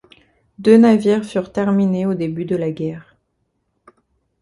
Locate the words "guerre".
2.71-3.15